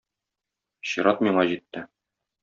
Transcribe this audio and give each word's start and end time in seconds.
Чират 0.91 1.21
миңа 1.27 1.43
җитте. 1.51 1.85